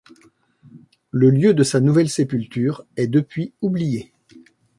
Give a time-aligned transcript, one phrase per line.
[1.11, 4.11] Le lieu de sa nouvelle sépulture est depuis oublié.